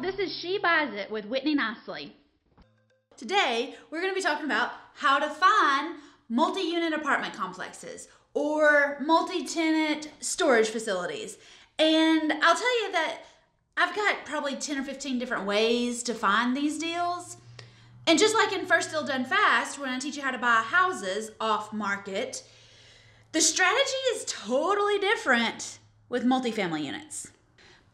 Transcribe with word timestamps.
This 0.00 0.18
is 0.18 0.34
She 0.34 0.58
Buys 0.58 0.94
It 0.94 1.10
with 1.10 1.26
Whitney 1.26 1.54
Nicely. 1.54 2.16
Today, 3.16 3.74
we're 3.90 4.00
going 4.00 4.10
to 4.10 4.18
be 4.18 4.22
talking 4.22 4.46
about 4.46 4.72
how 4.94 5.18
to 5.18 5.28
find 5.28 5.96
multi 6.30 6.62
unit 6.62 6.94
apartment 6.94 7.34
complexes 7.34 8.08
or 8.32 8.96
multi 9.00 9.44
tenant 9.44 10.08
storage 10.18 10.70
facilities. 10.70 11.36
And 11.78 12.32
I'll 12.32 12.56
tell 12.56 12.82
you 12.82 12.92
that 12.92 13.18
I've 13.76 13.94
got 13.94 14.24
probably 14.24 14.56
10 14.56 14.78
or 14.78 14.82
15 14.82 15.18
different 15.18 15.44
ways 15.44 16.02
to 16.04 16.14
find 16.14 16.56
these 16.56 16.78
deals. 16.78 17.36
And 18.06 18.18
just 18.18 18.34
like 18.34 18.52
in 18.52 18.64
First 18.64 18.90
Deal 18.90 19.04
Done 19.04 19.26
Fast, 19.26 19.78
when 19.78 19.90
I 19.90 19.98
teach 19.98 20.16
you 20.16 20.22
how 20.22 20.30
to 20.30 20.38
buy 20.38 20.62
houses 20.64 21.32
off 21.38 21.70
market, 21.70 22.42
the 23.32 23.42
strategy 23.42 24.02
is 24.14 24.24
totally 24.24 24.98
different 24.98 25.78
with 26.08 26.24
multifamily 26.24 26.82
units 26.82 27.30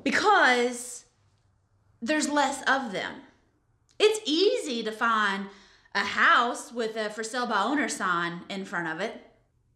because 0.05 1.05
there's 2.01 2.29
less 2.29 2.63
of 2.63 2.93
them. 2.93 3.15
It's 3.99 4.21
easy 4.25 4.83
to 4.85 4.93
find 4.93 5.47
a 5.95 6.01
house 6.01 6.73
with 6.73 6.97
a 6.97 7.11
for 7.11 7.25
sale 7.25 7.47
by 7.47 7.63
owner 7.63 7.89
sign 7.89 8.43
in 8.49 8.65
front 8.65 8.89
of 8.89 9.01
it. 9.01 9.21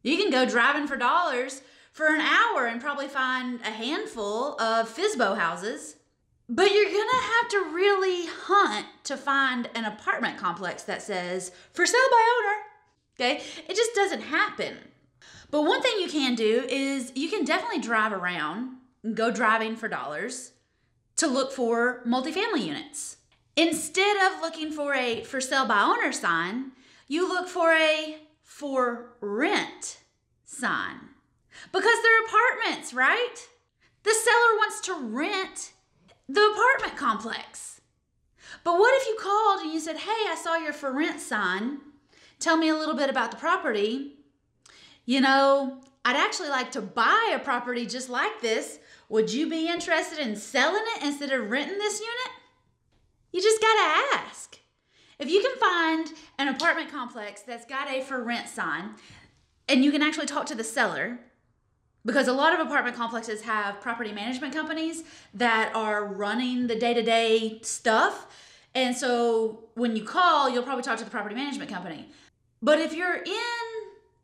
You 0.03 0.17
can 0.17 0.31
go 0.31 0.45
driving 0.45 0.87
for 0.87 0.97
dollars 0.97 1.63
for 1.93 2.07
an 2.07 2.21
hour 2.21 2.67
and 2.67 2.81
probably 2.81 3.09
find 3.09 3.61
a 3.63 3.71
handful 3.71 4.61
of 4.61 4.95
FSBO 4.95 5.37
houses. 5.37 5.97
But 6.49 6.73
you're 6.73 6.85
gonna 6.85 7.23
have 7.23 7.49
to 7.51 7.75
really 7.75 8.27
hunt 8.27 8.87
to 9.05 9.17
find 9.17 9.69
an 9.75 9.85
apartment 9.85 10.39
complex 10.39 10.83
that 10.85 11.03
says 11.03 11.53
for 11.73 11.87
sale 11.87 12.01
by 12.11 12.39
owner. 12.39 12.63
Okay? 13.17 13.43
It 13.69 13.77
just 13.77 13.95
doesn't 13.95 14.23
happen. 14.23 14.77
But 15.51 15.63
one 15.63 15.83
thing 15.83 16.01
you 16.01 16.09
can 16.09 16.35
do 16.35 16.65
is 16.69 17.13
you 17.15 17.29
can 17.29 17.45
definitely 17.45 17.81
drive 17.81 18.13
around 18.13 18.77
and 19.03 19.17
go 19.17 19.31
driving 19.31 19.77
for 19.77 19.89
dollars 19.89 20.53
to 21.23 21.29
look 21.29 21.53
for 21.53 22.03
multifamily 22.05 22.67
units. 22.67 23.19
Instead 23.57 24.17
of 24.17 24.41
looking 24.41 24.73
for 24.73 24.93
a 24.93 25.23
for 25.23 25.41
sale 25.41 25.67
by 25.67 25.81
owner 25.81 26.11
sign, 26.11 26.73
you 27.07 27.29
look 27.29 27.49
for 27.49 27.73
a 27.73 28.17
for 28.43 29.15
rent 29.21 30.01
sign. 30.45 30.97
Because 31.71 32.03
they're 32.03 32.25
apartments, 32.25 32.93
right? 32.93 33.37
The 34.03 34.11
seller 34.11 34.57
wants 34.57 34.81
to 34.81 34.95
rent 34.95 35.73
the 36.29 36.41
apartment 36.41 36.97
complex. 36.97 37.81
But 38.65 38.81
what 38.81 39.01
if 39.01 39.07
you 39.07 39.17
called 39.21 39.61
and 39.61 39.73
you 39.73 39.79
said, 39.79 39.99
Hey, 39.99 40.29
I 40.29 40.35
saw 40.35 40.57
your 40.57 40.73
for 40.73 40.91
rent 40.91 41.21
sign. 41.21 41.79
Tell 42.41 42.57
me 42.57 42.69
a 42.69 42.75
little 42.75 42.97
bit 42.97 43.11
about 43.11 43.31
the 43.31 43.37
property. 43.37 44.17
You 45.07 45.21
know, 45.21 45.83
I'd 46.05 46.17
actually 46.17 46.49
like 46.49 46.73
to 46.73 46.81
buy 46.81 47.33
a 47.35 47.39
property 47.39 47.87
just 47.87 48.09
like 48.09 48.41
this. 48.41 48.79
Would 49.09 49.33
you 49.33 49.49
be 49.49 49.69
interested 49.69 50.19
in 50.19 50.37
selling 50.37 50.83
it 50.97 51.05
instead 51.05 51.33
of 51.33 51.51
renting 51.51 51.79
this 51.79 52.01
unit? 52.01 52.39
You 53.33 53.41
just 53.41 53.61
gotta 53.61 54.25
ask. 54.25 54.59
If 55.19 55.31
you 55.31 55.41
can 55.41 55.57
find 55.57 56.13
an 56.39 56.49
apartment 56.49 56.91
complex 56.91 57.43
that's 57.43 57.65
got 57.65 57.89
a 57.89 58.03
for 58.03 58.23
rent 58.23 58.49
sign 58.49 58.97
and 59.69 59.85
you 59.85 59.93
can 59.93 60.03
actually 60.03 60.27
talk 60.27 60.47
to 60.47 60.55
the 60.55 60.65
seller, 60.65 61.21
because 62.05 62.27
a 62.27 62.33
lot 62.33 62.53
of 62.53 62.59
apartment 62.67 62.97
complexes 62.97 63.43
have 63.43 63.81
property 63.81 64.11
management 64.11 64.53
companies 64.53 65.05
that 65.35 65.73
are 65.77 66.05
running 66.05 66.67
the 66.67 66.75
day 66.75 66.93
to 66.93 67.03
day 67.03 67.61
stuff. 67.63 68.27
And 68.75 68.97
so 68.97 69.69
when 69.75 69.95
you 69.95 70.03
call, 70.03 70.51
you'll 70.51 70.65
probably 70.65 70.83
talk 70.83 70.99
to 70.99 71.05
the 71.05 71.11
property 71.11 71.37
management 71.37 71.71
company. 71.71 72.09
But 72.61 72.81
if 72.81 72.93
you're 72.93 73.23
in 73.23 73.62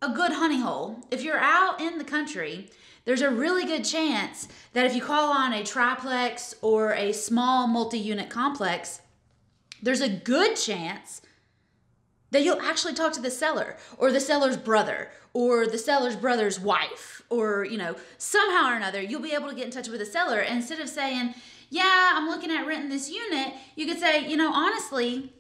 a 0.09 0.15
good 0.15 0.33
honey 0.33 0.61
hole, 0.61 1.05
if 1.11 1.23
you're 1.23 1.39
out 1.39 1.81
in 1.81 1.99
the 1.99 2.05
country, 2.05 2.69
there's 3.05 3.23
a 3.23 3.31
really 3.31 3.65
good 3.65 3.85
chance 3.85 4.49
that 4.73 4.87
if 4.87 4.95
you 4.95 5.03
call 5.03 5.33
on 5.33 5.53
a 5.53 5.65
triplex 5.65 6.55
or 6.63 6.93
a 6.95 7.13
small 7.13 7.67
multi 7.67 7.99
unit 7.99 8.29
complex, 8.29 9.01
there's 9.83 10.01
a 10.01 10.09
good 10.09 10.57
chance 10.57 11.23
that 12.31 12.43
you'll 12.43 12.61
actually 12.61 12.95
talk 12.95 13.13
to 13.13 13.23
the 13.23 13.31
seller 13.31 13.77
or 13.97 14.13
the 14.13 14.21
seller's 14.21 14.57
brother 14.57 15.11
or 15.33 15.67
the 15.67 15.79
seller's 15.79 16.17
brother's 16.17 16.61
wife 16.61 17.23
or 17.31 17.65
you 17.65 17.79
know 17.79 17.95
somehow 18.19 18.71
or 18.71 18.75
another 18.75 19.01
you'll 19.01 19.23
be 19.23 19.33
able 19.33 19.49
to 19.49 19.55
get 19.55 19.65
in 19.65 19.71
touch 19.71 19.89
with 19.89 20.01
the 20.01 20.07
seller. 20.07 20.41
Instead 20.41 20.81
of 20.81 20.89
saying 20.89 21.35
yeah 21.71 22.13
i'm 22.15 22.29
looking 22.29 22.51
at 22.51 22.67
renting 22.67 22.89
this 22.89 23.11
unit 23.11 23.53
you 23.77 23.87
could 23.87 23.99
say 23.99 24.27
you 24.27 24.37
know 24.37 24.53
honestly 24.53 25.33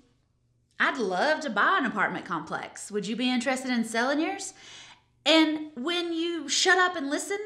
i'd 0.80 0.98
love 0.98 1.40
to 1.40 1.50
buy 1.50 1.78
an 1.78 1.86
apartment 1.86 2.24
complex. 2.24 2.90
Would 2.90 3.06
you 3.06 3.16
be 3.16 3.30
interested 3.30 3.70
in 3.70 3.84
selling 3.84 4.20
yours? 4.20 4.54
And 5.26 5.70
when 5.74 6.12
you 6.12 6.48
shut 6.48 6.78
up 6.78 6.96
and 6.96 7.10
listen 7.10 7.38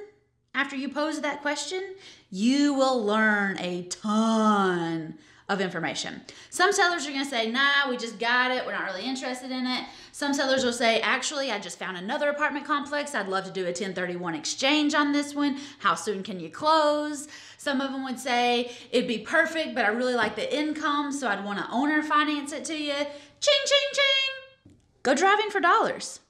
after 0.54 0.76
you 0.76 0.88
pose 0.88 1.20
that 1.20 1.42
question 1.42 1.82
you 2.30 2.74
will 2.74 3.04
learn 3.04 3.58
a 3.58 3.82
ton 3.84 5.18
of 5.48 5.60
information. 5.60 6.22
Some 6.50 6.72
sellers 6.72 7.06
are 7.06 7.10
going 7.10 7.24
to 7.24 7.30
say, 7.30 7.50
nah, 7.50 7.88
we 7.90 7.96
just 7.96 8.18
got 8.18 8.50
it. 8.50 8.64
We're 8.64 8.72
not 8.72 8.84
really 8.84 9.04
interested 9.04 9.50
in 9.50 9.66
it. 9.66 9.84
Some 10.12 10.32
sellers 10.34 10.64
will 10.64 10.72
say, 10.72 11.00
actually, 11.00 11.50
I 11.50 11.58
just 11.58 11.78
found 11.78 11.96
another 11.96 12.30
apartment 12.30 12.66
complex. 12.66 13.14
I'd 13.14 13.28
love 13.28 13.44
to 13.44 13.50
do 13.50 13.62
a 13.62 13.66
1031 13.66 14.34
exchange 14.34 14.94
on 14.94 15.12
this 15.12 15.34
one. 15.34 15.58
How 15.80 15.94
soon 15.94 16.22
can 16.22 16.40
you 16.40 16.48
close? 16.48 17.28
Some 17.58 17.80
of 17.80 17.92
them 17.92 18.04
would 18.04 18.18
say, 18.18 18.72
it'd 18.90 19.08
be 19.08 19.18
perfect, 19.18 19.74
but 19.74 19.84
I 19.84 19.88
really 19.88 20.14
like 20.14 20.36
the 20.36 20.56
income, 20.56 21.12
so 21.12 21.28
I'd 21.28 21.44
want 21.44 21.58
to 21.58 21.70
owner 21.70 22.02
finance 22.02 22.52
it 22.52 22.64
to 22.66 22.76
you. 22.76 22.94
Ching, 22.94 23.62
ching, 23.66 23.88
ching. 23.92 24.74
Go 25.02 25.14
driving 25.14 25.50
for 25.50 25.60
dollars. 25.60 26.20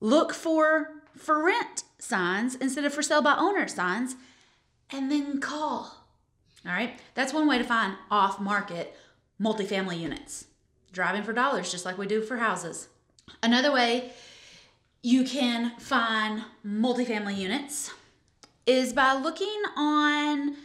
Look 0.00 0.32
for 0.32 1.02
for 1.16 1.44
rent 1.44 1.84
signs 1.98 2.54
instead 2.54 2.84
of 2.84 2.92
for 2.92 3.02
sale 3.02 3.22
by 3.22 3.34
owner 3.36 3.68
signs, 3.68 4.16
and 4.90 5.10
then 5.10 5.40
call. 5.40 6.01
All 6.64 6.72
right, 6.72 6.98
that's 7.14 7.32
one 7.32 7.48
way 7.48 7.58
to 7.58 7.64
find 7.64 7.96
off 8.10 8.40
market 8.40 8.96
multifamily 9.40 9.98
units. 9.98 10.46
Driving 10.92 11.22
for 11.22 11.32
dollars, 11.32 11.70
just 11.72 11.84
like 11.84 11.98
we 11.98 12.06
do 12.06 12.22
for 12.22 12.36
houses. 12.36 12.88
Another 13.42 13.72
way 13.72 14.12
you 15.02 15.24
can 15.24 15.72
find 15.78 16.44
multifamily 16.64 17.36
units 17.36 17.90
is 18.66 18.92
by 18.92 19.12
looking 19.12 19.62
online. 19.76 20.56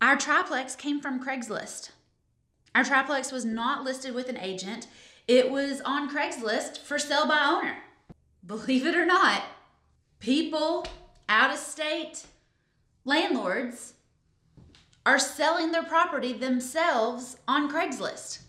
Our 0.00 0.16
triplex 0.16 0.74
came 0.74 1.00
from 1.00 1.24
Craigslist. 1.24 1.90
Our 2.74 2.82
triplex 2.82 3.30
was 3.30 3.44
not 3.44 3.84
listed 3.84 4.14
with 4.14 4.28
an 4.28 4.38
agent, 4.38 4.88
it 5.28 5.50
was 5.50 5.80
on 5.82 6.10
Craigslist 6.10 6.78
for 6.78 6.98
sale 6.98 7.28
by 7.28 7.44
owner. 7.44 7.76
Believe 8.44 8.86
it 8.86 8.96
or 8.96 9.06
not, 9.06 9.44
people 10.18 10.84
out 11.28 11.52
of 11.52 11.58
state 11.58 12.26
landlords 13.04 13.94
are 15.04 15.18
selling 15.18 15.72
their 15.72 15.82
property 15.82 16.32
themselves 16.32 17.36
on 17.48 17.70
Craigslist. 17.70 18.40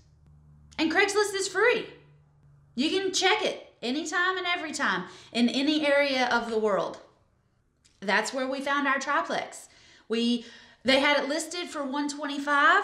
And 0.77 0.91
Craigslist 0.91 1.35
is 1.35 1.47
free. 1.47 1.87
You 2.75 2.89
can 2.89 3.11
check 3.11 3.43
it 3.43 3.73
anytime 3.81 4.37
and 4.37 4.47
every 4.47 4.71
time 4.71 5.05
in 5.31 5.49
any 5.49 5.85
area 5.85 6.27
of 6.31 6.49
the 6.49 6.57
world. 6.57 6.99
That's 7.99 8.33
where 8.33 8.47
we 8.47 8.61
found 8.61 8.87
our 8.87 8.99
triplex. 8.99 9.69
We 10.07 10.45
they 10.83 10.99
had 10.99 11.17
it 11.17 11.29
listed 11.29 11.69
for 11.69 11.83
125 11.83 12.83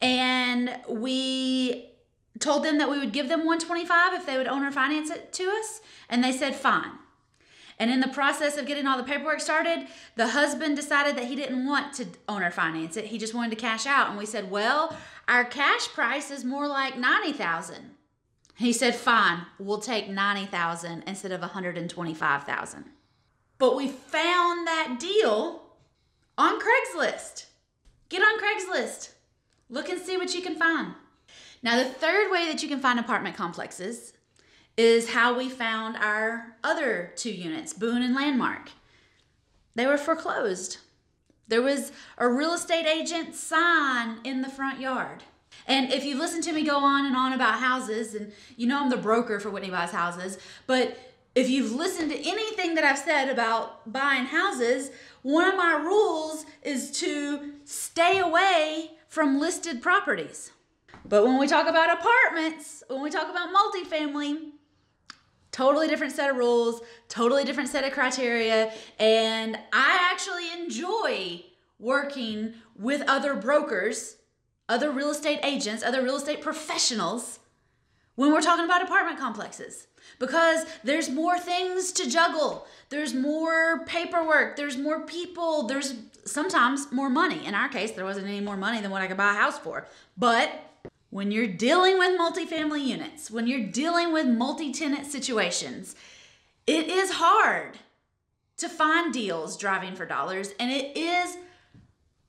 and 0.00 0.78
we 0.88 1.90
told 2.38 2.64
them 2.64 2.78
that 2.78 2.88
we 2.88 3.00
would 3.00 3.12
give 3.12 3.28
them 3.28 3.40
125 3.40 4.14
if 4.14 4.26
they 4.26 4.36
would 4.36 4.46
owner 4.46 4.70
finance 4.70 5.10
it 5.10 5.32
to 5.32 5.44
us 5.44 5.80
and 6.08 6.22
they 6.22 6.30
said 6.30 6.54
fine. 6.54 6.92
And 7.78 7.90
in 7.90 8.00
the 8.00 8.08
process 8.08 8.56
of 8.56 8.66
getting 8.66 8.86
all 8.86 8.96
the 8.96 9.04
paperwork 9.04 9.40
started, 9.40 9.86
the 10.16 10.28
husband 10.28 10.76
decided 10.76 11.16
that 11.16 11.26
he 11.26 11.36
didn't 11.36 11.64
want 11.66 11.92
to 11.94 12.06
owner 12.28 12.50
finance 12.50 12.96
it. 12.96 13.06
He 13.06 13.18
just 13.18 13.34
wanted 13.34 13.50
to 13.50 13.56
cash 13.56 13.86
out. 13.86 14.08
And 14.08 14.18
we 14.18 14.26
said, 14.26 14.50
well, 14.50 14.96
our 15.28 15.44
cash 15.44 15.88
price 15.88 16.30
is 16.30 16.44
more 16.44 16.66
like 16.66 16.98
90,000. 16.98 17.90
He 18.56 18.72
said, 18.72 18.96
fine, 18.96 19.42
we'll 19.60 19.78
take 19.78 20.08
90,000 20.08 21.04
instead 21.06 21.30
of 21.30 21.40
125,000. 21.40 22.84
But 23.58 23.76
we 23.76 23.86
found 23.86 24.66
that 24.66 24.96
deal 24.98 25.62
on 26.36 26.58
Craigslist. 26.58 27.46
Get 28.08 28.22
on 28.22 28.40
Craigslist. 28.40 29.10
Look 29.70 29.88
and 29.88 30.00
see 30.00 30.16
what 30.16 30.34
you 30.34 30.42
can 30.42 30.56
find. 30.56 30.94
Now, 31.62 31.76
the 31.76 31.88
third 31.88 32.32
way 32.32 32.46
that 32.46 32.62
you 32.62 32.68
can 32.68 32.80
find 32.80 32.98
apartment 32.98 33.36
complexes 33.36 34.14
is 34.78 35.10
how 35.10 35.36
we 35.36 35.48
found 35.48 35.96
our 35.96 36.56
other 36.62 37.12
two 37.16 37.32
units, 37.32 37.72
Boone 37.72 38.00
and 38.00 38.14
Landmark. 38.14 38.70
They 39.74 39.86
were 39.86 39.98
foreclosed. 39.98 40.78
There 41.48 41.60
was 41.60 41.90
a 42.16 42.28
real 42.28 42.52
estate 42.52 42.86
agent 42.86 43.34
sign 43.34 44.20
in 44.22 44.40
the 44.40 44.48
front 44.48 44.80
yard. 44.80 45.24
And 45.66 45.92
if 45.92 46.04
you've 46.04 46.20
listened 46.20 46.44
to 46.44 46.52
me 46.52 46.62
go 46.62 46.78
on 46.78 47.06
and 47.06 47.16
on 47.16 47.32
about 47.32 47.58
houses, 47.58 48.14
and 48.14 48.32
you 48.56 48.68
know 48.68 48.80
I'm 48.80 48.88
the 48.88 48.96
broker 48.96 49.40
for 49.40 49.50
Whitney 49.50 49.68
Buys 49.68 49.90
Houses, 49.90 50.38
but 50.68 50.96
if 51.34 51.50
you've 51.50 51.72
listened 51.72 52.12
to 52.12 52.28
anything 52.28 52.76
that 52.76 52.84
I've 52.84 52.98
said 52.98 53.28
about 53.28 53.92
buying 53.92 54.26
houses, 54.26 54.92
one 55.22 55.48
of 55.48 55.56
my 55.56 55.72
rules 55.72 56.46
is 56.62 56.92
to 57.00 57.52
stay 57.64 58.18
away 58.20 58.92
from 59.08 59.40
listed 59.40 59.82
properties. 59.82 60.52
But 61.04 61.24
when 61.24 61.38
we 61.38 61.48
talk 61.48 61.66
about 61.66 61.98
apartments, 61.98 62.84
when 62.88 63.02
we 63.02 63.10
talk 63.10 63.28
about 63.28 63.48
multifamily, 63.52 64.52
totally 65.52 65.88
different 65.88 66.12
set 66.12 66.30
of 66.30 66.36
rules, 66.36 66.80
totally 67.08 67.44
different 67.44 67.68
set 67.68 67.84
of 67.84 67.92
criteria, 67.92 68.72
and 68.98 69.56
I 69.72 70.10
actually 70.12 70.52
enjoy 70.62 71.44
working 71.78 72.54
with 72.76 73.02
other 73.08 73.34
brokers, 73.34 74.16
other 74.68 74.90
real 74.90 75.10
estate 75.10 75.40
agents, 75.42 75.82
other 75.82 76.02
real 76.02 76.16
estate 76.16 76.40
professionals 76.40 77.38
when 78.16 78.32
we're 78.32 78.40
talking 78.40 78.64
about 78.64 78.82
apartment 78.82 79.18
complexes 79.18 79.86
because 80.18 80.66
there's 80.82 81.08
more 81.08 81.38
things 81.38 81.92
to 81.92 82.10
juggle. 82.10 82.66
There's 82.88 83.14
more 83.14 83.84
paperwork, 83.86 84.56
there's 84.56 84.76
more 84.76 85.00
people, 85.06 85.68
there's 85.68 85.94
sometimes 86.24 86.90
more 86.90 87.08
money. 87.08 87.46
In 87.46 87.54
our 87.54 87.68
case, 87.68 87.92
there 87.92 88.04
wasn't 88.04 88.26
any 88.26 88.40
more 88.40 88.56
money 88.56 88.80
than 88.80 88.90
what 88.90 89.02
I 89.02 89.06
could 89.06 89.16
buy 89.16 89.30
a 89.30 89.36
house 89.36 89.58
for. 89.58 89.86
But 90.16 90.50
when 91.10 91.30
you're 91.30 91.46
dealing 91.46 91.98
with 91.98 92.18
multifamily 92.18 92.84
units, 92.84 93.30
when 93.30 93.46
you're 93.46 93.66
dealing 93.66 94.12
with 94.12 94.26
multi 94.26 94.72
tenant 94.72 95.06
situations, 95.06 95.96
it 96.66 96.88
is 96.88 97.12
hard 97.12 97.78
to 98.58 98.68
find 98.68 99.12
deals 99.12 99.56
driving 99.56 99.94
for 99.94 100.04
dollars, 100.04 100.50
and 100.60 100.70
it 100.70 100.96
is 100.96 101.36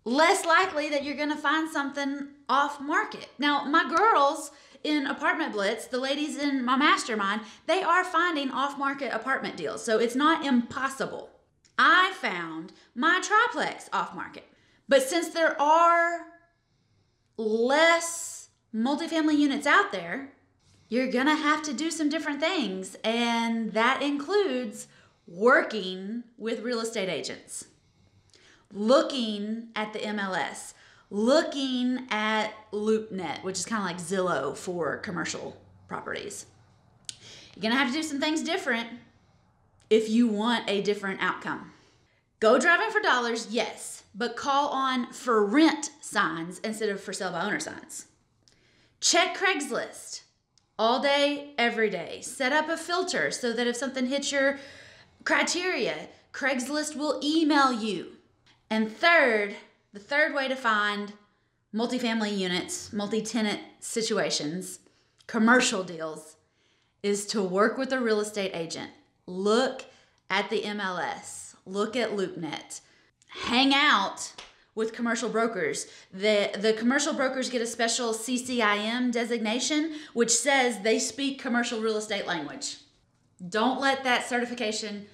less 0.05 0.45
likely 0.45 0.89
that 0.89 1.03
you're 1.03 1.17
going 1.17 1.29
to 1.29 1.35
find 1.35 1.69
something 1.69 2.29
off 2.47 2.79
market. 2.79 3.27
Now, 3.37 3.65
my 3.65 3.93
girls 3.93 4.51
in 4.83 5.07
Apartment 5.07 5.51
Blitz, 5.53 5.87
the 5.87 5.99
ladies 5.99 6.37
in 6.37 6.63
my 6.63 6.77
mastermind, 6.77 7.41
they 7.67 7.83
are 7.83 8.03
finding 8.03 8.49
off 8.51 8.77
market 8.77 9.13
apartment 9.13 9.57
deals. 9.57 9.83
So 9.83 9.99
it's 9.99 10.15
not 10.15 10.45
impossible. 10.45 11.29
I 11.77 12.13
found 12.15 12.71
my 12.95 13.21
triplex 13.21 13.89
off 13.91 14.15
market. 14.15 14.45
But 14.87 15.03
since 15.03 15.29
there 15.29 15.59
are 15.61 16.21
less 17.37 18.28
multifamily 18.73 19.37
units 19.37 19.67
out 19.67 19.91
there, 19.91 20.31
you're 20.87 21.11
gonna 21.11 21.35
have 21.35 21.61
to 21.63 21.73
do 21.73 21.91
some 21.91 22.09
different 22.09 22.39
things. 22.39 22.95
And 23.03 23.73
that 23.73 24.01
includes 24.01 24.87
working 25.27 26.23
with 26.37 26.61
real 26.61 26.79
estate 26.79 27.09
agents, 27.09 27.65
looking 28.73 29.69
at 29.75 29.93
the 29.93 29.99
MLS, 29.99 30.73
looking 31.09 32.07
at 32.09 32.53
LoopNet, 32.71 33.43
which 33.43 33.57
is 33.57 33.65
kind 33.65 33.81
of 33.81 33.85
like 33.85 33.97
Zillow 33.97 34.55
for 34.55 34.97
commercial 34.97 35.57
properties. 35.87 36.45
You're 37.55 37.61
going 37.61 37.73
to 37.73 37.79
have 37.79 37.89
to 37.89 37.93
do 37.93 38.03
some 38.03 38.19
things 38.19 38.43
different 38.43 38.87
if 39.89 40.09
you 40.09 40.27
want 40.27 40.69
a 40.69 40.81
different 40.81 41.21
outcome. 41.21 41.71
Go 42.39 42.57
driving 42.57 42.89
for 42.89 43.01
dollars, 43.01 43.47
yes, 43.49 44.03
but 44.15 44.37
call 44.37 44.69
on 44.69 45.11
for 45.11 45.43
rent 45.43 45.89
signs 45.99 46.59
instead 46.59 46.89
of 46.89 47.01
for 47.01 47.11
sale 47.11 47.31
by 47.31 47.41
owner 47.41 47.59
signs. 47.59 48.05
Check 49.01 49.37
Craigslist 49.37 50.23
all 50.77 51.01
day, 51.01 51.53
every 51.57 51.89
day. 51.89 52.21
Set 52.21 52.51
up 52.51 52.69
a 52.69 52.77
filter 52.77 53.31
so 53.31 53.53
that 53.53 53.67
if 53.67 53.75
something 53.75 54.07
hits 54.07 54.31
your 54.31 54.59
criteria, 55.23 56.07
Craigslist 56.33 56.95
will 56.95 57.19
email 57.23 57.71
you. 57.71 58.17
And 58.69 58.91
third, 58.91 59.55
the 59.93 59.99
third 59.99 60.33
way 60.33 60.47
to 60.47 60.55
find 60.55 61.13
multifamily 61.73 62.37
units, 62.37 62.91
multi 62.91 63.21
tenant 63.21 63.61
situations, 63.79 64.79
commercial 65.27 65.83
deals 65.83 66.35
is 67.01 67.25
to 67.27 67.41
work 67.41 67.77
with 67.77 67.93
a 67.93 67.99
real 67.99 68.19
estate 68.19 68.51
agent. 68.53 68.91
Look 69.25 69.85
at 70.29 70.49
the 70.49 70.61
MLS, 70.63 71.55
look 71.65 71.95
at 71.95 72.11
LoopNet, 72.11 72.81
hang 73.27 73.73
out 73.73 74.33
with 74.75 74.93
commercial 74.93 75.29
brokers. 75.29 75.87
The, 76.13 76.51
the 76.57 76.73
commercial 76.73 77.13
brokers 77.13 77.49
get 77.49 77.61
a 77.61 77.67
special 77.67 78.13
CCIM 78.13 79.11
designation, 79.11 79.95
which 80.13 80.31
says 80.31 80.79
they 80.79 80.99
speak 80.99 81.41
commercial 81.41 81.81
real 81.81 81.97
estate 81.97 82.27
language. 82.27 82.77
Don't 83.47 83.79
let 83.79 84.03
that 84.03 84.27
certification 84.27 85.07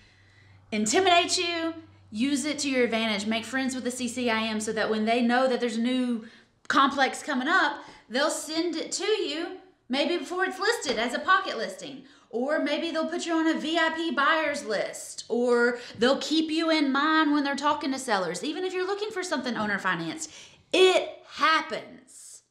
intimidate 0.71 1.37
you 1.37 1.73
use 2.11 2.45
it 2.45 2.59
to 2.59 2.69
your 2.69 2.83
advantage. 2.83 3.25
Make 3.25 3.45
friends 3.45 3.75
with 3.75 3.83
the 3.83 3.89
CCIM 3.89 4.61
so 4.61 4.71
that 4.73 4.89
when 4.89 5.05
they 5.05 5.21
know 5.21 5.47
that 5.47 5.59
there's 5.59 5.77
a 5.77 5.81
new 5.81 6.25
complex 6.67 7.21
coming 7.21 7.47
up, 7.47 7.77
they'll 8.09 8.29
send 8.29 8.75
it 8.75 8.91
to 8.93 9.05
you 9.05 9.57
maybe 9.89 10.17
before 10.17 10.45
it's 10.45 10.59
listed 10.59 10.97
as 10.97 11.13
a 11.13 11.19
pocket 11.19 11.57
listing. 11.57 12.03
Or 12.35 12.59
maybe 12.59 12.91
they'll 12.91 13.07
put 13.07 13.25
you 13.25 13.33
on 13.33 13.47
a 13.47 13.57
VIP 13.57 14.13
buyers 14.13 14.65
list, 14.65 15.23
or 15.29 15.79
they'll 15.97 16.19
keep 16.19 16.51
you 16.51 16.69
in 16.69 16.91
mind 16.91 17.31
when 17.31 17.45
they're 17.45 17.55
talking 17.55 17.93
to 17.93 17.97
sellers, 17.97 18.43
even 18.43 18.65
if 18.65 18.73
you're 18.73 18.85
looking 18.85 19.09
for 19.09 19.23
something 19.23 19.55
owner 19.55 19.79
financed. 19.79 20.29
It 20.73 21.17
happens 21.35 22.41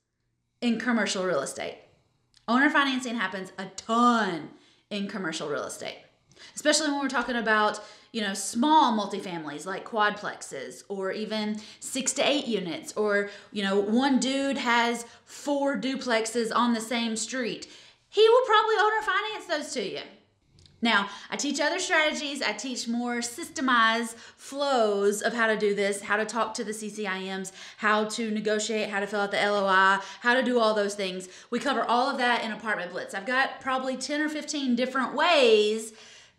in 0.63 0.81
commercial 0.81 1.27
real 1.27 1.41
estate. 1.41 1.81
Owner 2.49 2.71
financing 2.71 3.17
happens 3.17 3.53
a 3.59 3.67
ton 3.77 4.49
in 4.89 5.07
commercial 5.07 5.51
real 5.51 5.65
estate, 5.65 5.99
especially 6.55 6.89
when 6.89 7.01
we're 7.01 7.09
talking 7.09 7.37
about 7.37 7.85
you 8.15 8.21
know, 8.21 8.33
small 8.33 8.97
multifamilies 8.97 9.67
like 9.67 9.85
quadplexes 9.85 10.85
or 10.89 11.11
even 11.11 11.61
six 11.81 12.13
to 12.13 12.23
eight 12.23 12.47
units, 12.47 12.93
or, 12.97 13.29
you 13.51 13.61
know, 13.61 13.81
one 13.81 14.21
dude 14.21 14.57
has 14.57 15.05
four 15.25 15.77
duplexes 15.77 16.53
on 16.55 16.73
the 16.75 16.81
same 16.81 17.17
street. 17.17 17.67
He 18.15 18.29
will 18.29 18.47
probably 18.47 18.77
owner 18.79 19.03
finance 19.03 19.47
those 19.47 19.73
to 19.75 19.83
you. 19.83 20.03
Now, 20.81 21.09
I 21.31 21.37
teach 21.37 21.61
other 21.61 21.81
strategies. 21.81 22.43
I 22.43 22.53
teach 22.53 22.87
more 22.87 23.17
systemized 23.17 24.15
flows 24.37 25.21
of 25.21 25.33
how 25.33 25.49
to 25.49 25.57
do 25.57 25.75
this, 25.75 26.01
how 26.01 26.17
to 26.19 26.25
talk 26.25 26.55
to 26.55 26.63
the 26.63 26.71
CCIMs, 26.71 27.51
how 27.79 28.05
to 28.05 28.31
negotiate, 28.31 28.89
how 28.89 29.01
to 29.01 29.09
fill 29.09 29.23
out 29.23 29.33
the 29.33 29.39
LOI, 29.39 29.99
how 30.21 30.35
to 30.35 30.45
do 30.45 30.61
all 30.61 30.75
those 30.75 30.95
things. 30.95 31.29
We 31.51 31.59
cover 31.59 31.83
all 31.83 32.09
of 32.09 32.19
that 32.19 32.45
in 32.45 32.53
Apartment 32.53 32.93
Blitz. 32.93 33.15
I've 33.15 33.27
got 33.27 33.61
probably 33.61 33.97
10 33.97 34.21
or 34.21 34.29
15 34.29 34.77
different 34.77 35.15
ways 35.15 35.93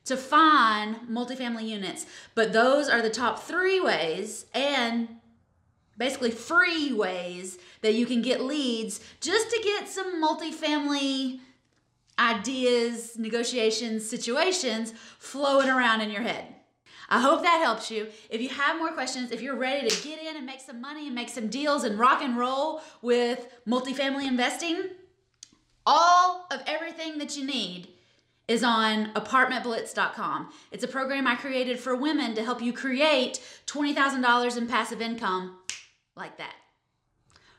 to 0.06 0.16
find 0.16 0.96
multifamily 1.10 1.68
units. 1.68 2.06
But 2.36 2.54
those 2.54 2.88
are 2.88 3.02
the 3.02 3.10
top 3.10 3.44
three 3.44 3.82
ways 3.82 4.46
and 4.54 5.10
basically 5.98 6.32
free 6.32 6.94
ways 6.94 7.58
that 7.82 7.96
you 7.96 8.06
can 8.06 8.22
get 8.22 8.40
leads 8.40 9.02
just 9.20 9.50
to 9.50 9.62
get 9.62 9.90
some 9.90 10.24
multifamily 10.24 11.42
ideas, 12.20 13.18
negotiations, 13.18 14.08
situations 14.08 14.94
flowing 15.20 15.70
around 15.70 16.02
in 16.02 16.10
your 16.10 16.22
head. 16.22 16.46
I 17.10 17.20
hope 17.20 17.44
that 17.44 17.62
helps 17.62 17.92
you. 17.92 18.08
If 18.30 18.42
you 18.42 18.50
have 18.50 18.78
more 18.78 18.92
questions, 18.92 19.32
if 19.32 19.42
you're 19.42 19.56
ready 19.56 19.88
to 19.88 20.04
get 20.04 20.20
in 20.20 20.38
and 20.38 20.46
make 20.46 20.60
some 20.60 20.82
money 20.82 21.06
and 21.06 21.14
make 21.14 21.30
some 21.30 21.48
deals 21.48 21.84
and 21.84 22.00
rock 22.00 22.22
and 22.22 22.38
roll 22.38 22.82
with 23.02 23.48
multifamily 23.68 24.28
investing, 24.28 24.82
all 25.86 26.48
of 26.50 26.62
everything 26.66 27.20
that 27.20 27.38
you 27.38 27.46
need 27.46 27.90
is 28.48 28.64
on 28.64 29.12
apartmentblitz.com. 29.14 30.52
It's 30.72 30.84
a 30.84 30.88
program 30.88 31.28
I 31.28 31.36
created 31.36 31.80
for 31.80 31.96
women 31.96 32.34
to 32.36 32.44
help 32.44 32.62
you 32.62 32.74
create 32.74 33.40
$20,000 33.68 34.58
in 34.58 34.68
passive 34.68 35.02
income 35.02 35.58
like 36.16 36.38
that 36.38 36.56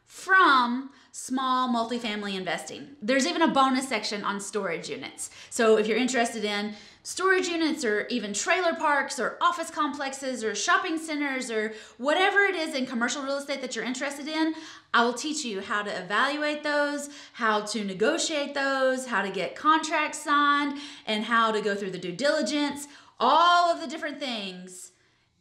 from 0.06 0.90
small 1.18 1.66
multifamily 1.70 2.36
investing. 2.36 2.88
There's 3.00 3.26
even 3.26 3.40
a 3.40 3.48
bonus 3.48 3.88
section 3.88 4.22
on 4.22 4.38
storage 4.38 4.90
units. 4.90 5.30
So 5.48 5.78
if 5.78 5.86
you're 5.86 5.96
interested 5.96 6.44
in 6.44 6.74
storage 7.04 7.48
units 7.48 7.86
or 7.86 8.06
even 8.08 8.34
trailer 8.34 8.74
parks 8.74 9.18
or 9.18 9.38
office 9.40 9.70
complexes 9.70 10.44
or 10.44 10.54
shopping 10.54 10.98
centers 10.98 11.50
or 11.50 11.72
whatever 11.96 12.40
it 12.40 12.54
is 12.54 12.74
in 12.74 12.84
commercial 12.84 13.22
real 13.22 13.38
estate 13.38 13.62
that 13.62 13.74
you're 13.74 13.84
interested 13.84 14.28
in, 14.28 14.52
I 14.92 15.04
will 15.04 15.14
teach 15.14 15.42
you 15.42 15.62
how 15.62 15.82
to 15.82 15.90
evaluate 15.90 16.62
those, 16.62 17.08
how 17.32 17.62
to 17.62 17.82
negotiate 17.82 18.52
those, 18.52 19.06
how 19.06 19.22
to 19.22 19.30
get 19.30 19.56
contracts 19.56 20.18
signed, 20.18 20.78
and 21.06 21.24
how 21.24 21.50
to 21.50 21.62
go 21.62 21.74
through 21.74 21.92
the 21.92 21.98
due 21.98 22.12
diligence, 22.12 22.88
all 23.18 23.72
of 23.72 23.80
the 23.80 23.86
different 23.86 24.20
things. 24.20 24.92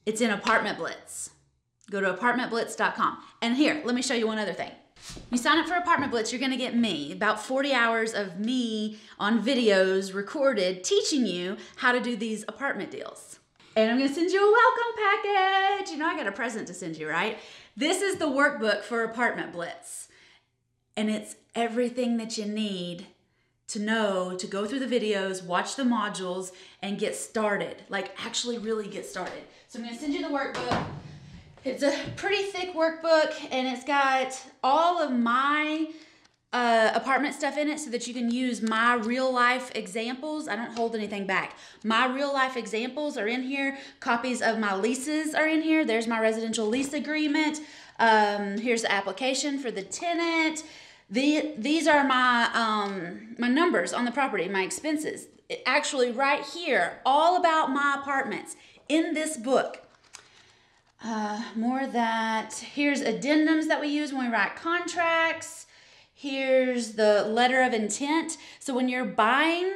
It's 0.05 0.21
in 0.21 0.31
Apartment 0.31 0.77
Blitz. 0.77 1.31
Go 1.91 1.99
to 1.99 2.13
apartmentblitz.com. 2.13 3.17
And 3.41 3.57
here, 3.57 3.81
let 3.83 3.93
me 3.93 4.01
show 4.01 4.13
you 4.13 4.25
one 4.25 4.39
other 4.39 4.53
thing. 4.53 4.71
You 5.31 5.37
sign 5.37 5.57
up 5.59 5.67
for 5.67 5.75
Apartment 5.75 6.11
Blitz, 6.11 6.31
you're 6.31 6.41
gonna 6.41 6.57
get 6.57 6.75
me, 6.75 7.11
about 7.11 7.43
40 7.43 7.73
hours 7.73 8.13
of 8.13 8.39
me 8.39 8.99
on 9.19 9.43
videos 9.43 10.13
recorded 10.13 10.83
teaching 10.83 11.25
you 11.25 11.57
how 11.77 11.91
to 11.91 11.99
do 11.99 12.15
these 12.15 12.43
apartment 12.47 12.91
deals. 12.91 13.39
And 13.75 13.91
I'm 13.91 13.97
gonna 13.97 14.13
send 14.13 14.31
you 14.31 14.39
a 14.39 14.51
welcome 14.51 14.93
package. 15.03 15.91
You 15.91 15.97
know, 15.97 16.07
I 16.07 16.15
got 16.15 16.27
a 16.27 16.31
present 16.31 16.67
to 16.67 16.73
send 16.73 16.97
you, 16.97 17.09
right? 17.09 17.37
This 17.75 18.01
is 18.01 18.17
the 18.17 18.25
workbook 18.25 18.83
for 18.83 19.03
Apartment 19.03 19.51
Blitz. 19.51 20.07
And 20.95 21.09
it's 21.09 21.35
everything 21.55 22.17
that 22.17 22.37
you 22.37 22.45
need 22.45 23.07
to 23.67 23.79
know 23.79 24.37
to 24.37 24.47
go 24.47 24.65
through 24.65 24.79
the 24.79 24.99
videos, 24.99 25.43
watch 25.43 25.75
the 25.75 25.83
modules, 25.83 26.51
and 26.81 26.97
get 26.97 27.15
started. 27.15 27.83
Like, 27.89 28.15
actually, 28.25 28.59
really 28.59 28.87
get 28.87 29.05
started. 29.05 29.43
So, 29.67 29.79
I'm 29.79 29.85
gonna 29.85 29.97
send 29.97 30.13
you 30.13 30.21
the 30.21 30.33
workbook. 30.33 30.85
It's 31.65 31.81
a 31.81 31.97
pretty 32.15 32.43
thick 32.43 32.75
workbook 32.75 33.33
and 33.49 33.67
it's 33.67 33.83
got 33.83 34.39
all 34.63 35.01
of 35.01 35.11
my 35.11 35.87
uh, 36.53 36.91
apartment 36.93 37.33
stuff 37.33 37.57
in 37.57 37.67
it 37.67 37.79
so 37.79 37.89
that 37.89 38.05
you 38.05 38.13
can 38.13 38.29
use 38.29 38.61
my 38.61 38.93
real 38.93 39.33
life 39.33 39.71
examples. 39.73 40.47
I 40.47 40.57
don't 40.57 40.77
hold 40.77 40.93
anything 40.93 41.25
back. 41.25 41.57
My 41.83 42.05
real 42.05 42.31
life 42.31 42.55
examples 42.55 43.17
are 43.17 43.27
in 43.27 43.41
here. 43.41 43.79
Copies 43.99 44.43
of 44.43 44.59
my 44.59 44.75
leases 44.75 45.33
are 45.33 45.47
in 45.47 45.63
here. 45.63 45.83
There's 45.83 46.05
my 46.05 46.19
residential 46.19 46.67
lease 46.67 46.93
agreement. 46.93 47.61
Um, 47.97 48.59
here's 48.59 48.83
the 48.83 48.91
application 48.91 49.57
for 49.57 49.71
the 49.71 49.81
tenant. 49.81 50.63
The, 51.09 51.55
these 51.57 51.87
are 51.87 52.03
my, 52.03 52.47
um, 52.53 53.33
my 53.39 53.47
numbers 53.47 53.91
on 53.91 54.05
the 54.05 54.11
property, 54.11 54.47
my 54.47 54.61
expenses. 54.61 55.25
Actually, 55.65 56.11
right 56.11 56.45
here, 56.45 56.99
all 57.07 57.37
about 57.37 57.71
my 57.71 57.97
apartments 57.99 58.55
in 58.87 59.15
this 59.15 59.35
book. 59.35 59.84
Uh, 61.07 61.39
more 61.55 61.85
that 61.85 62.51
here's 62.73 63.03
addendums 63.03 63.67
that 63.67 63.79
we 63.79 63.87
use 63.87 64.11
when 64.11 64.25
we 64.25 64.33
write 64.33 64.55
contracts. 64.55 65.67
Here's 66.15 66.93
the 66.93 67.25
letter 67.25 67.61
of 67.61 67.73
intent. 67.73 68.37
So 68.59 68.73
when 68.73 68.89
you're 68.89 69.05
buying 69.05 69.71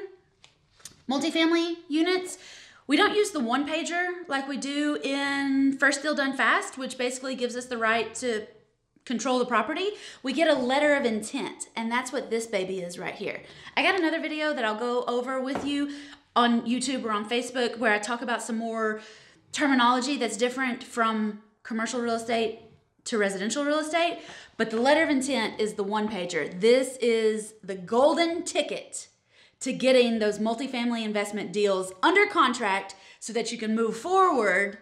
multifamily 1.08 1.76
units, 1.88 2.40
we 2.88 2.98
don't 2.98 3.16
use 3.16 3.30
the 3.30 3.40
one 3.40 3.70
pager 3.70 4.08
like 4.28 4.48
we 4.48 4.58
do 4.58 4.98
in 5.04 5.78
First 5.78 6.02
Deal 6.02 6.16
Done 6.16 6.36
Fast, 6.36 6.80
which 6.80 6.98
basically 6.98 7.36
gives 7.36 7.56
us 7.56 7.68
the 7.68 7.78
right 7.78 8.16
to 8.16 8.48
control 9.06 9.38
the 9.38 9.46
property. 9.46 9.90
We 10.24 10.34
get 10.34 10.48
a 10.48 10.60
letter 10.60 10.96
of 10.96 11.06
intent, 11.06 11.68
and 11.76 11.92
that's 11.92 12.12
what 12.12 12.32
this 12.32 12.48
baby 12.48 12.80
is 12.80 12.98
right 12.98 13.14
here. 13.14 13.44
I 13.78 13.84
got 13.84 14.00
another 14.00 14.20
video 14.20 14.52
that 14.56 14.66
I'll 14.66 14.80
go 14.80 15.04
over 15.04 15.40
with 15.40 15.64
you 15.64 15.94
on 16.36 16.64
YouTube 16.64 17.04
or 17.04 17.12
on 17.12 17.30
Facebook 17.30 17.78
where 17.78 17.94
I 17.94 18.00
talk 18.00 18.24
about 18.24 18.42
some 18.42 18.58
more 18.58 19.02
terminology 19.52 20.18
that's 20.18 20.38
different 20.38 20.84
from 20.84 21.42
commercial 21.64 22.02
real 22.02 22.16
estate 22.16 22.62
to 23.06 23.18
residential 23.18 23.64
real 23.64 23.80
estate. 23.80 24.20
But 24.58 24.70
the 24.70 24.80
letter 24.82 25.04
of 25.04 25.10
intent 25.10 25.60
is 25.60 25.74
the 25.74 25.84
one 25.84 26.10
pager. 26.10 26.60
This 26.60 26.98
is 26.98 27.54
the 27.64 27.76
golden 27.76 28.44
ticket 28.44 29.08
to 29.62 29.74
getting 29.74 30.20
those 30.20 30.40
multifamily 30.40 31.04
investment 31.04 31.52
deals 31.52 31.92
under 32.02 32.26
contract 32.28 32.96
so 33.20 33.34
that 33.34 33.52
you 33.52 33.58
can 33.58 33.76
move 33.76 33.98
forward 33.98 34.78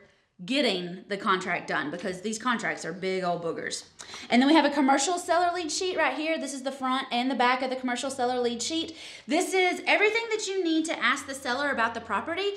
getting 0.45 1.03
the 1.07 1.17
contract 1.17 1.67
done 1.67 1.89
because 1.89 2.21
these 2.21 2.37
contracts 2.37 2.85
are 2.85 2.93
big 2.93 3.23
old 3.23 3.43
boogers. 3.43 3.85
And 4.29 4.39
then 4.39 4.47
we 4.47 4.53
have 4.53 4.65
a 4.65 4.69
commercial 4.69 5.17
seller 5.17 5.51
lead 5.53 5.71
sheet 5.71 5.97
right 5.97 6.15
here. 6.15 6.37
This 6.37 6.53
is 6.53 6.61
the 6.61 6.71
front 6.71 7.07
and 7.11 7.31
the 7.31 7.35
back 7.35 7.63
of 7.63 7.71
the 7.71 7.75
commercial 7.75 8.11
seller 8.11 8.39
lead 8.39 8.61
sheet. 8.61 8.95
This 9.25 9.53
is 9.55 9.81
everything 9.87 10.23
that 10.29 10.45
you 10.47 10.63
need 10.63 10.85
to 10.85 10.99
ask 11.03 11.25
the 11.25 11.33
seller 11.33 11.71
about 11.71 11.95
the 11.95 12.01
property, 12.01 12.51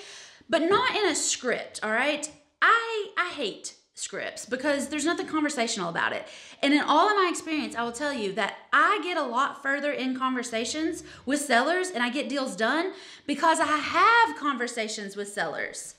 but 0.51 0.63
not 0.63 0.97
in 0.97 1.07
a 1.07 1.15
script, 1.15 1.81
all 1.83 1.93
right? 1.93 2.31
I 2.61 3.07
I 3.17 3.31
hate 3.31 3.77
scripts 3.95 4.47
because 4.47 4.89
there's 4.89 5.05
nothing 5.05 5.27
conversational 5.27 5.89
about 5.89 6.13
it. 6.13 6.27
And 6.63 6.75
in 6.75 6.81
all 6.81 7.09
of 7.09 7.17
my 7.17 7.29
experience, 7.31 7.77
I 7.77 7.83
will 7.85 7.93
tell 7.93 8.13
you 8.13 8.33
that 8.33 8.57
I 8.73 9.01
get 9.05 9.17
a 9.17 9.23
lot 9.23 9.63
further 9.63 9.93
in 9.93 10.19
conversations 10.19 11.05
with 11.27 11.41
sellers 11.41 11.91
and 11.91 12.03
I 12.03 12.11
get 12.11 12.29
deals 12.29 12.57
done 12.57 12.93
because 13.27 13.61
I 13.61 13.77
have 13.77 14.37
conversations 14.37 15.17
with 15.17 15.29
sellers. 15.29 15.97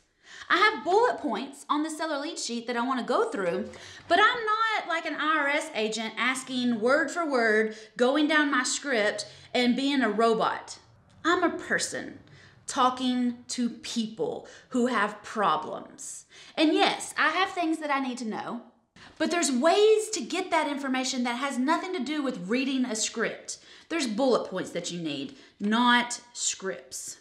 I 0.50 0.58
have 0.58 0.84
bullet 0.84 1.20
points 1.20 1.66
on 1.70 1.84
the 1.84 1.90
seller 1.90 2.18
lead 2.18 2.40
sheet 2.40 2.68
that 2.68 2.76
I 2.76 2.86
want 2.86 3.00
to 3.00 3.06
go 3.06 3.30
through, 3.30 3.70
but 4.08 4.20
I'm 4.20 4.46
not 4.46 4.90
like 4.90 5.06
an 5.06 5.18
IRS 5.18 5.70
agent 5.76 6.16
asking 6.18 6.82
word 6.82 7.12
for 7.12 7.26
word, 7.30 7.78
going 7.96 8.28
down 8.28 8.52
my 8.52 8.64
script 8.64 9.28
and 9.54 9.76
being 9.76 10.02
a 10.02 10.10
robot. 10.10 10.78
I'm 11.24 11.44
a 11.44 11.58
person 11.58 12.20
talking 12.68 13.40
to 13.50 13.70
people 13.70 14.48
who 14.70 14.88
have 14.88 15.22
problems. 15.24 16.26
And 16.56 16.74
yes, 16.74 17.14
I 17.18 17.30
have 17.30 17.50
things 17.50 17.80
that 17.80 17.92
I 17.92 18.00
need 18.00 18.18
to 18.20 18.28
know, 18.28 18.62
but 19.18 19.32
there's 19.32 19.52
ways 19.52 20.10
to 20.12 20.22
get 20.22 20.52
that 20.52 20.70
information 20.70 21.24
that 21.24 21.38
has 21.38 21.58
nothing 21.58 21.94
to 21.94 22.04
do 22.04 22.22
with 22.24 22.48
reading 22.50 22.86
a 22.86 22.96
script. 22.96 23.60
There's 23.90 24.08
bullet 24.08 24.50
points 24.50 24.72
that 24.72 24.92
you 24.92 25.02
need, 25.02 25.36
not 25.60 26.22
scripts. 26.34 27.18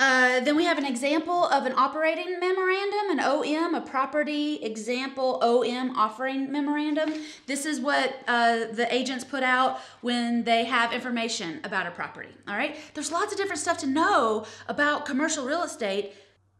Uh, 0.00 0.38
then 0.40 0.54
we 0.54 0.64
have 0.64 0.78
an 0.78 0.86
example 0.86 1.46
of 1.46 1.66
an 1.66 1.72
operating 1.76 2.38
memorandum, 2.38 3.10
an 3.10 3.20
OM, 3.20 3.74
a 3.74 3.80
property 3.80 4.62
example 4.62 5.40
OM 5.42 5.96
offering 5.96 6.52
memorandum. 6.52 7.12
This 7.46 7.66
is 7.66 7.80
what 7.80 8.14
uh, 8.28 8.66
the 8.72 8.86
agents 8.94 9.24
put 9.24 9.42
out 9.42 9.80
when 10.00 10.44
they 10.44 10.64
have 10.66 10.92
information 10.92 11.60
about 11.64 11.88
a 11.88 11.90
property. 11.90 12.28
All 12.46 12.54
right, 12.54 12.76
there's 12.94 13.10
lots 13.10 13.32
of 13.32 13.38
different 13.38 13.60
stuff 13.60 13.78
to 13.78 13.88
know 13.88 14.46
about 14.68 15.04
commercial 15.04 15.44
real 15.44 15.62
estate 15.62 16.12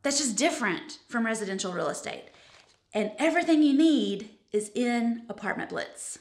that's 0.03 0.19
just 0.19 0.37
different 0.37 0.99
from 1.09 1.25
residential 1.25 1.73
real 1.73 1.89
estate. 1.89 2.25
And 2.93 3.13
everything 3.19 3.63
you 3.63 3.75
need 3.75 4.31
is 4.53 4.71
in 4.75 5.27
Apartment 5.29 5.71
Blitz. 5.71 6.19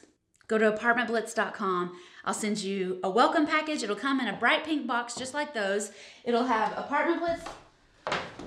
Go 0.48 0.56
to 0.56 0.72
apartmentblitz.com. 0.72 1.96
I'll 2.24 2.34
send 2.34 2.58
you 2.62 2.98
a 3.04 3.10
welcome 3.10 3.46
package. 3.46 3.82
It'll 3.82 3.94
come 3.94 4.18
in 4.18 4.28
a 4.28 4.32
bright 4.32 4.64
pink 4.64 4.86
box 4.86 5.14
just 5.14 5.34
like 5.34 5.52
those. 5.52 5.92
It'll 6.24 6.44
have 6.44 6.76
Apartment 6.76 7.20
Blitz 7.20 7.42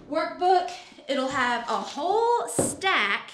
workbook. 0.09 0.71
It'll 1.07 1.29
have 1.29 1.61
a 1.69 1.77
whole 1.77 2.47
stack 2.47 3.29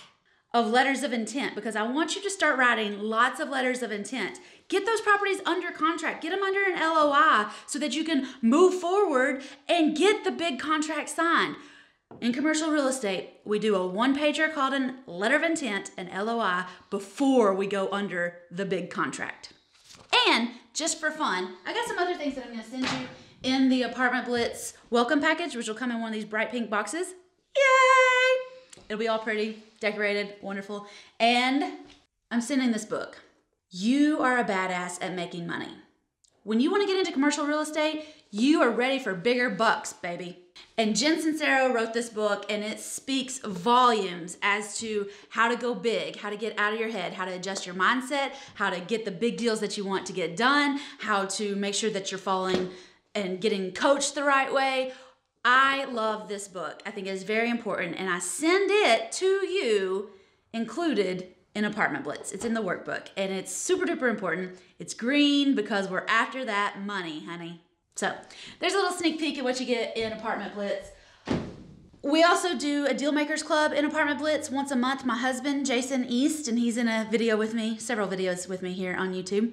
of 0.54 0.68
letters 0.68 1.04
of 1.04 1.14
intent 1.14 1.56
because 1.56 1.78
I 1.78 1.84
want 1.84 2.16
you 2.16 2.22
to 2.22 2.30
start 2.30 2.58
writing 2.58 3.00
lots 3.00 3.40
of 3.40 3.50
letters 3.50 3.82
of 3.82 3.92
intent. 3.92 4.40
Get 4.68 4.86
those 4.86 5.00
properties 5.00 5.40
under 5.46 5.72
contract, 5.72 6.22
get 6.22 6.32
them 6.32 6.44
under 6.44 6.62
an 6.62 6.78
LOI 6.78 7.50
so 7.68 7.80
that 7.80 7.96
you 7.96 8.04
can 8.04 8.28
move 8.42 8.82
forward 8.82 9.44
and 9.70 9.96
get 9.96 10.26
the 10.26 10.32
big 10.32 10.60
contract 10.60 11.08
signed. 11.08 11.56
In 12.20 12.34
commercial 12.34 12.72
real 12.72 12.88
estate, 12.88 13.30
we 13.46 13.60
do 13.60 13.76
a 13.76 13.86
one 13.86 14.18
pager 14.18 14.52
called 14.52 14.74
a 14.74 14.96
letter 15.06 15.36
of 15.36 15.44
intent, 15.44 15.92
an 15.98 16.10
LOI, 16.14 16.64
before 16.90 17.54
we 17.54 17.68
go 17.68 17.90
under 17.92 18.40
the 18.50 18.66
big 18.66 18.90
contract. 18.90 19.54
And 20.28 20.50
just 20.74 21.00
for 21.00 21.12
fun, 21.12 21.54
I 21.66 21.74
got 21.74 21.88
some 21.88 22.00
other 22.00 22.16
things 22.16 22.34
that 22.36 22.46
I'm 22.46 22.52
going 22.52 22.64
to 22.64 22.70
send 22.70 22.84
you 22.84 23.08
in 23.44 23.70
the 23.70 23.84
Apartment 23.84 24.26
Blitz 24.26 24.74
welcome 24.90 25.22
package, 25.22 25.56
which 25.56 25.68
will 25.68 25.76
come 25.76 25.92
in 25.92 26.02
one 26.02 26.10
of 26.10 26.16
these 26.16 26.26
bright 26.26 26.50
pink 26.50 26.72
boxes. 26.72 27.10
Yay! 27.56 28.82
It'll 28.90 29.00
be 29.00 29.08
all 29.08 29.20
pretty, 29.20 29.62
decorated, 29.80 30.36
wonderful. 30.42 30.88
And 31.20 31.64
I'm 32.32 32.42
sending 32.42 32.72
this 32.72 32.86
book. 32.86 33.22
You 33.70 34.22
are 34.22 34.40
a 34.40 34.44
badass 34.44 35.04
at 35.04 35.14
making 35.14 35.46
money. 35.46 35.70
When 36.44 36.60
you 36.62 36.72
want 36.72 36.82
to 36.82 36.88
get 36.88 36.98
into 36.98 37.12
commercial 37.12 37.46
real 37.46 37.62
estate, 37.62 38.06
you 38.32 38.62
are 38.62 38.72
ready 38.72 38.98
for 38.98 39.14
bigger 39.14 39.50
bucks, 39.52 39.94
baby. 39.94 40.40
And 40.78 40.96
Jen 40.96 41.22
Sincero 41.22 41.74
wrote 41.74 41.94
this 41.94 42.10
book, 42.10 42.46
and 42.50 42.64
it 42.64 42.80
speaks 42.80 43.40
volumes 43.40 44.38
as 44.42 44.78
to 44.80 45.08
how 45.30 45.48
to 45.50 45.56
go 45.56 45.74
big, 45.74 46.18
how 46.18 46.30
to 46.30 46.38
get 46.38 46.58
out 46.60 46.74
of 46.74 46.80
your 46.80 46.90
head, 46.90 47.14
how 47.14 47.26
to 47.26 47.34
adjust 47.34 47.66
your 47.66 47.76
mindset, 47.76 48.32
how 48.56 48.70
to 48.70 48.80
get 48.80 49.04
the 49.04 49.12
big 49.12 49.38
deals 49.38 49.60
that 49.62 49.76
you 49.78 49.86
want 49.86 50.06
to 50.06 50.14
get 50.14 50.38
done, 50.38 50.80
how 51.00 51.26
to 51.26 51.56
make 51.56 51.74
sure 51.74 51.90
that 51.90 52.12
you're 52.12 52.20
following 52.20 52.70
and 53.16 53.42
getting 53.42 53.72
coached 53.72 54.14
the 54.14 54.24
right 54.24 54.54
way. 54.54 54.94
I 55.44 55.86
love 55.86 56.28
this 56.28 56.48
book. 56.48 56.84
I 56.86 56.92
think 56.92 57.08
it 57.08 57.12
is 57.12 57.24
very 57.24 57.50
important, 57.50 57.96
and 57.98 58.10
I 58.10 58.20
send 58.20 58.70
it 58.70 59.12
to 59.14 59.26
you 59.26 60.10
included 60.54 61.34
in 61.56 61.66
Apartment 61.66 62.04
Blitz. 62.04 62.32
It's 62.32 62.46
in 62.46 62.54
the 62.54 62.62
workbook, 62.62 63.08
and 63.18 63.32
it's 63.32 63.52
super 63.52 63.86
duper 63.86 64.10
important. 64.10 64.60
It's 64.78 64.94
green 64.94 65.56
because 65.56 65.88
we're 65.88 66.06
after 66.08 66.46
that 66.46 66.82
money, 66.86 67.26
honey. 67.26 67.62
So 67.98 68.14
there's 68.60 68.74
a 68.74 68.78
little 68.78 68.92
sneak 68.92 69.20
peek 69.20 69.40
at 69.40 69.44
what 69.44 69.60
you 69.60 69.66
get 69.66 69.98
in 69.98 70.14
Apartment 70.14 70.54
Blitz. 70.54 70.92
We 72.04 72.24
also 72.24 72.56
do 72.56 72.86
a 72.86 72.94
Deal 72.94 73.12
Makers 73.12 73.42
Club 73.42 73.74
in 73.74 73.86
Apartment 73.86 74.20
Blitz 74.20 74.52
once 74.52 74.70
a 74.70 74.76
month. 74.76 75.04
My 75.04 75.18
husband, 75.18 75.66
Jason 75.66 76.06
East, 76.08 76.48
and 76.48 76.60
he's 76.60 76.78
in 76.78 76.88
a 76.88 77.08
video 77.10 77.36
with 77.36 77.56
me, 77.56 77.78
several 77.80 78.08
videos 78.08 78.48
with 78.48 78.62
me 78.62 78.72
here 78.72 78.96
on 78.96 79.14
YouTube. 79.14 79.52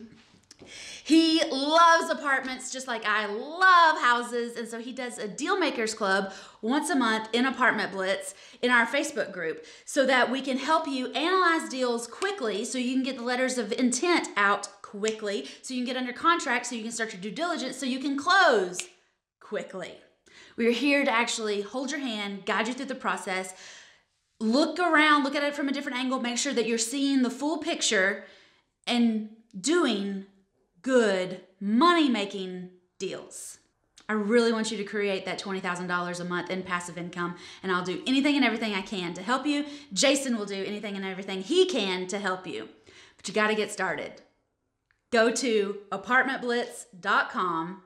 He 1.03 1.43
loves 1.51 2.11
apartments 2.11 2.71
just 2.71 2.87
like 2.87 3.05
I 3.07 3.27
love 3.27 3.99
houses. 4.01 4.57
And 4.57 4.69
so 4.69 4.79
he 4.79 4.93
does 4.93 5.17
a 5.17 5.27
Deal 5.27 5.59
Makers 5.59 5.95
Club 5.95 6.33
once 6.61 6.91
a 6.91 6.97
month 6.97 7.29
in 7.33 7.47
Apartment 7.47 7.93
Blitz 7.93 8.35
in 8.61 8.71
our 8.71 8.87
Facebook 8.87 9.33
group 9.33 9.65
so 9.87 10.05
that 10.05 10.31
we 10.31 10.43
can 10.43 10.59
help 10.59 10.87
you 10.87 11.11
analyze 11.13 11.69
deals 11.71 12.07
quickly 12.07 12.65
so 12.65 12.77
you 12.77 12.93
can 12.93 13.03
get 13.03 13.17
the 13.17 13.23
letters 13.23 13.57
of 13.57 13.73
intent 13.73 14.29
out 14.37 14.69
quickly, 14.99 15.49
so 15.63 15.75
you 15.75 15.81
can 15.81 15.93
get 15.93 15.97
under 15.97 16.13
contract, 16.13 16.67
so 16.67 16.75
you 16.75 16.83
can 16.83 16.93
start 16.93 17.13
your 17.13 17.21
due 17.21 17.31
diligence, 17.31 17.77
so 17.77 17.87
you 17.87 17.99
can 17.99 18.17
close 18.17 18.81
quickly. 19.41 19.95
We're 20.57 20.73
here 20.73 21.05
to 21.05 21.11
actually 21.11 21.63
hold 21.63 21.91
your 21.91 22.01
hand, 22.01 22.47
guide 22.47 22.69
you 22.69 22.75
through 22.75 22.87
the 22.87 22.95
process, 22.95 23.55
look 24.39 24.79
around, 24.79 25.25
look 25.25 25.35
at 25.35 25.43
it 25.43 25.55
from 25.55 25.69
a 25.69 25.73
different 25.73 25.99
angle, 25.99 26.21
make 26.21 26.39
sure 26.39 26.53
that 26.53 26.67
you're 26.67 26.79
seeing 26.79 27.23
the 27.23 27.31
full 27.31 27.59
picture 27.59 28.25
and 28.87 29.31
doing 29.59 30.27
good 30.83 31.41
money 31.61 32.09
making 32.09 32.71
deals. 32.99 33.59
I 34.09 34.13
really 34.13 34.53
want 34.53 34.71
you 34.71 34.77
to 34.77 34.85
create 34.85 35.25
that 35.25 35.41
$20,000 35.41 36.21
a 36.21 36.25
month 36.25 36.51
in 36.51 36.63
passive 36.63 36.99
income, 36.99 37.37
and 37.63 37.73
I'll 37.73 37.85
do 37.85 38.03
anything 38.07 38.37
and 38.37 38.45
everything 38.45 38.75
I 38.75 38.83
can 38.83 39.15
to 39.15 39.23
help 39.23 39.47
you. 39.47 39.65
Jason 39.93 40.37
will 40.37 40.45
do 40.45 40.63
anything 40.63 40.95
and 40.95 41.05
everything 41.05 41.43
he 41.43 41.67
can 41.67 42.07
to 42.09 42.19
help 42.19 42.47
you. 42.47 42.69
But 43.17 43.27
you 43.27 43.35
got 43.35 43.49
to 43.49 43.55
get 43.55 43.73
started 43.73 44.21
go 45.11 45.31
to 45.31 45.79
apartmentblitz.com, 45.91 47.83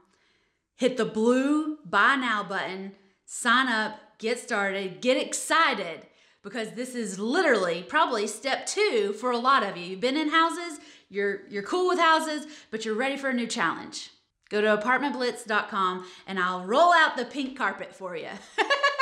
hit 0.76 0.96
the 0.96 1.04
blue 1.04 1.78
buy 1.84 2.16
now 2.16 2.42
button, 2.42 2.92
sign 3.24 3.68
up, 3.68 4.00
get 4.18 4.38
started, 4.38 5.00
get 5.00 5.16
excited 5.16 6.06
because 6.42 6.72
this 6.72 6.94
is 6.94 7.18
literally 7.18 7.82
probably 7.82 8.26
step 8.26 8.66
2 8.66 9.14
for 9.18 9.30
a 9.30 9.38
lot 9.38 9.62
of 9.62 9.76
you. 9.76 9.84
You've 9.84 10.00
been 10.00 10.16
in 10.16 10.30
houses, 10.30 10.80
you're 11.08 11.46
you're 11.48 11.62
cool 11.62 11.88
with 11.88 11.98
houses, 11.98 12.46
but 12.70 12.84
you're 12.84 12.94
ready 12.94 13.16
for 13.16 13.28
a 13.28 13.34
new 13.34 13.46
challenge. 13.46 14.10
Go 14.50 14.60
to 14.60 14.76
apartmentblitz.com 14.76 16.06
and 16.26 16.38
I'll 16.38 16.64
roll 16.64 16.92
out 16.92 17.16
the 17.16 17.24
pink 17.24 17.56
carpet 17.56 17.94
for 17.94 18.16
you. 18.16 18.30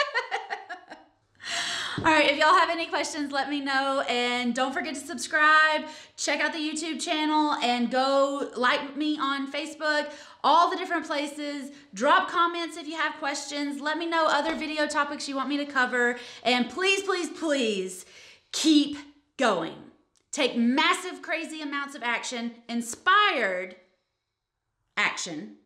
All 1.99 2.05
right, 2.05 2.31
if 2.31 2.37
y'all 2.37 2.53
have 2.53 2.69
any 2.69 2.87
questions, 2.87 3.33
let 3.33 3.49
me 3.49 3.61
know. 3.61 4.05
And 4.09 4.55
don't 4.55 4.75
forget 4.75 4.95
to 4.95 5.01
subscribe, 5.01 5.87
check 6.17 6.41
out 6.41 6.53
the 6.53 6.59
YouTube 6.59 7.01
channel, 7.01 7.55
and 7.55 7.91
go 7.91 8.51
like 8.55 8.97
me 8.97 9.19
on 9.19 9.51
Facebook, 9.51 10.13
all 10.45 10.71
the 10.71 10.77
different 10.77 11.07
places. 11.07 11.71
Drop 11.95 12.29
comments 12.29 12.77
if 12.77 12.87
you 12.87 12.97
have 12.97 13.15
questions. 13.15 13.81
Let 13.81 13.97
me 13.97 14.07
know 14.07 14.27
other 14.29 14.55
video 14.55 14.87
topics 14.87 15.27
you 15.27 15.37
want 15.37 15.49
me 15.49 15.57
to 15.57 15.65
cover. 15.65 16.19
And 16.43 16.69
please, 16.69 17.03
please, 17.03 17.31
please 17.31 18.05
keep 18.53 18.99
going. 19.39 19.77
Take 20.33 20.55
massive, 20.55 21.23
crazy 21.23 21.63
amounts 21.63 21.95
of 21.95 22.03
action, 22.03 22.53
inspired 22.69 23.75
action, 24.99 25.57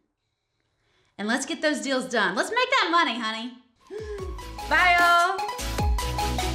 and 1.18 1.26
let's 1.26 1.44
get 1.44 1.60
those 1.60 1.80
deals 1.80 2.04
done. 2.04 2.36
Let's 2.36 2.50
make 2.50 2.70
that 2.70 2.88
money, 2.92 3.18
honey. 3.18 3.52
Bye, 4.68 4.96
y'all 4.96 5.69
thank 6.16 6.42
you 6.42 6.49